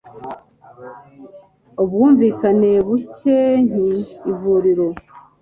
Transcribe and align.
ubwumvikane 1.83 2.71
bubenk, 2.87 3.73
ivuliro 4.31 4.87